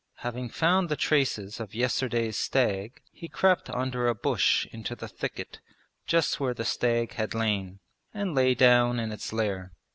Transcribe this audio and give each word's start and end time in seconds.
Having 0.25 0.49
found 0.49 0.89
the 0.89 0.95
traces 0.95 1.59
of 1.59 1.75
yesterday's 1.75 2.35
stag 2.35 3.03
he 3.11 3.27
crept 3.27 3.69
under 3.69 4.07
a 4.07 4.15
bush 4.15 4.65
into 4.71 4.95
the 4.95 5.07
thicket 5.07 5.59
just 6.07 6.39
where 6.39 6.55
the 6.55 6.65
stag 6.65 7.13
had 7.13 7.35
lain, 7.35 7.77
and 8.11 8.33
lay 8.33 8.55
down 8.55 8.99
in 8.99 9.11
its 9.11 9.31
lair. 9.31 9.73